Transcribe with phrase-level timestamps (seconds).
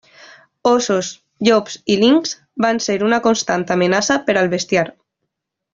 [0.69, 1.11] Óssos,
[1.49, 2.33] llops i linxs
[2.67, 4.89] van ser una constant amenaça per al bestiar.